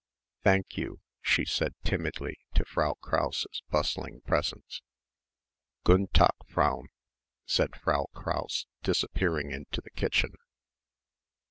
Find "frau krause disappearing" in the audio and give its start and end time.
7.75-9.51